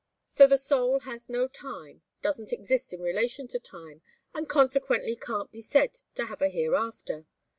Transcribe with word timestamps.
So 0.27 0.47
the 0.47 0.57
soul 0.57 1.01
has 1.01 1.29
no 1.29 1.47
time, 1.47 2.01
doesn't 2.23 2.51
exist 2.51 2.91
in 2.91 3.01
relation 3.01 3.47
to 3.49 3.59
time, 3.59 4.01
and 4.33 4.49
consequently 4.49 5.15
can't 5.15 5.51
be 5.51 5.61
said 5.61 5.99
to 6.15 6.25
have 6.25 6.41
a 6.41 6.49
hereafter. 6.49 7.27